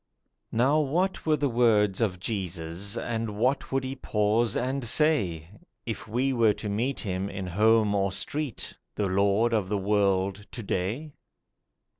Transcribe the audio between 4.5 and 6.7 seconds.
and say, If we were to